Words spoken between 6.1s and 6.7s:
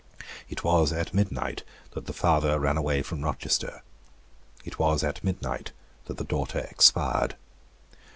the daughter